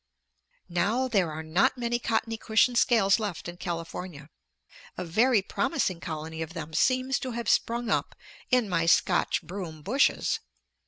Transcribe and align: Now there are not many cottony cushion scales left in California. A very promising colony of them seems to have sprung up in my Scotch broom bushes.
Now 0.67 1.07
there 1.07 1.31
are 1.31 1.43
not 1.43 1.77
many 1.77 1.99
cottony 1.99 2.35
cushion 2.37 2.73
scales 2.75 3.19
left 3.19 3.47
in 3.47 3.57
California. 3.57 4.31
A 4.97 5.05
very 5.05 5.43
promising 5.43 5.99
colony 5.99 6.41
of 6.41 6.55
them 6.55 6.73
seems 6.73 7.19
to 7.19 7.33
have 7.33 7.47
sprung 7.47 7.87
up 7.91 8.15
in 8.49 8.67
my 8.67 8.87
Scotch 8.87 9.43
broom 9.43 9.83
bushes. 9.83 10.39